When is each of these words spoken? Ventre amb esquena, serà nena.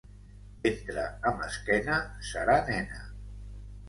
Ventre 0.61 1.03
amb 1.31 1.43
esquena, 1.47 1.97
serà 2.31 2.57
nena. 2.71 3.03